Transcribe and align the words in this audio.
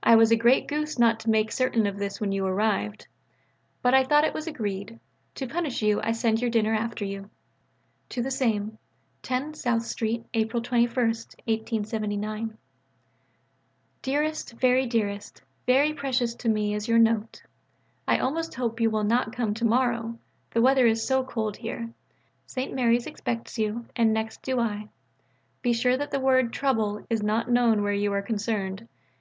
I 0.00 0.14
was 0.14 0.30
a 0.30 0.36
great 0.36 0.68
goose 0.68 0.96
not 0.96 1.18
to 1.18 1.28
make 1.30 1.50
certain 1.50 1.88
of 1.88 1.98
this 1.98 2.20
when 2.20 2.30
you 2.30 2.46
arrived. 2.46 3.08
But 3.82 3.94
I 3.94 4.04
thought 4.04 4.22
it 4.22 4.32
was 4.32 4.46
agreed. 4.46 5.00
To 5.34 5.48
punish 5.48 5.82
you 5.82 6.00
I 6.04 6.12
send 6.12 6.40
your 6.40 6.52
dinner 6.52 6.72
after 6.72 7.04
you. 7.04 7.30
(To 8.10 8.22
the 8.22 8.30
same.) 8.30 8.78
10 9.24 9.54
SOUTH 9.54 9.82
STREET, 9.82 10.24
April 10.34 10.62
21. 10.62 12.56
DEAREST, 14.02 14.52
VERY 14.52 14.86
DEAREST 14.86 15.42
Very 15.66 15.92
precious 15.92 16.34
to 16.36 16.48
me 16.48 16.72
is 16.72 16.86
your 16.86 17.00
note. 17.00 17.42
I 18.06 18.18
almost 18.18 18.54
hope 18.54 18.78
you 18.80 18.88
will 18.90 19.02
not 19.02 19.32
come 19.34 19.52
to 19.54 19.64
morrow: 19.64 20.16
the 20.52 20.62
weather 20.62 20.86
is 20.86 21.04
so 21.04 21.24
cold 21.24 21.56
here. 21.56 21.90
St. 22.46 22.72
Mary's 22.72 23.08
expects 23.08 23.58
you: 23.58 23.86
and 23.96 24.12
next 24.12 24.42
do 24.42 24.60
I. 24.60 24.90
Be 25.60 25.72
sure 25.72 25.96
that 25.96 26.12
the 26.12 26.20
word 26.20 26.52
"trouble" 26.52 27.04
is 27.10 27.20
not 27.24 27.50
known 27.50 27.82
where 27.82 27.92
you 27.92 28.12
are 28.12 28.22
concerned. 28.22 28.86